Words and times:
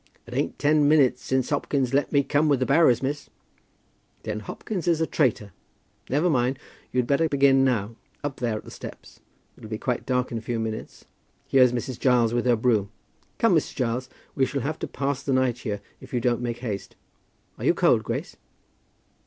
"It 0.25 0.33
ain't 0.33 0.57
ten 0.57 0.87
minutes 0.87 1.21
since 1.23 1.51
Hopkins 1.51 1.93
let 1.93 2.11
me 2.11 2.23
come 2.23 2.49
with 2.49 2.59
the 2.59 2.65
barrows, 2.65 3.03
miss." 3.03 3.29
"Then 4.23 4.39
Hopkins 4.39 4.87
is 4.87 4.99
a 4.99 5.05
traitor. 5.05 5.51
Never 6.09 6.27
mind. 6.27 6.57
You'd 6.91 7.05
better 7.05 7.29
begin 7.29 7.63
now, 7.63 7.95
up 8.23 8.37
there 8.37 8.57
at 8.57 8.63
the 8.65 8.71
steps. 8.71 9.19
It'll 9.55 9.69
be 9.69 9.77
quite 9.77 10.07
dark 10.07 10.31
in 10.31 10.39
a 10.39 10.41
few 10.41 10.59
minutes. 10.59 11.05
Here's 11.47 11.71
Mrs. 11.71 11.99
Giles 11.99 12.33
with 12.33 12.47
her 12.47 12.55
broom. 12.55 12.89
Come, 13.37 13.53
Mrs. 13.53 13.75
Giles; 13.75 14.09
we 14.33 14.43
shall 14.47 14.61
have 14.61 14.79
to 14.79 14.87
pass 14.87 15.21
the 15.21 15.33
night 15.33 15.59
here 15.59 15.81
if 15.99 16.15
you 16.15 16.19
don't 16.19 16.41
make 16.41 16.61
haste. 16.61 16.95
Are 17.59 17.63
you 17.65 17.75
cold, 17.75 18.01
Grace?" 18.03 18.35